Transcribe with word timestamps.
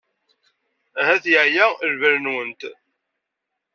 Ahat 0.99 1.25
yeɛya 1.31 1.65
lbal-nwent. 1.93 2.61